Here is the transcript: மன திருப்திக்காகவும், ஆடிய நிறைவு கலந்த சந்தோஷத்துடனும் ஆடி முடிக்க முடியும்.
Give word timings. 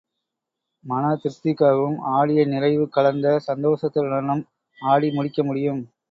மன 0.85 1.09
திருப்திக்காகவும், 1.15 1.97
ஆடிய 2.13 2.45
நிறைவு 2.45 2.85
கலந்த 2.89 3.35
சந்தோஷத்துடனும் 3.47 4.43
ஆடி 4.79 5.11
முடிக்க 5.11 5.43
முடியும். 5.43 5.81